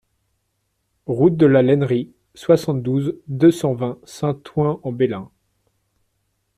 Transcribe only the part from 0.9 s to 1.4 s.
Route